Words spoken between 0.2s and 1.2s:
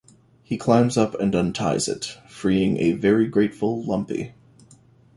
He climbs up